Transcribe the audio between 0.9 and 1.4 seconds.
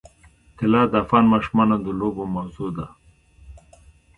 د افغان